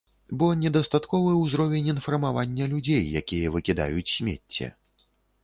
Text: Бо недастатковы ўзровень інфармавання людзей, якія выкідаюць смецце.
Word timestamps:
Бо 0.43 0.45
недастатковы 0.61 1.33
ўзровень 1.41 1.89
інфармавання 1.93 2.65
людзей, 2.73 3.03
якія 3.21 3.53
выкідаюць 3.59 4.09
смецце. 4.17 4.73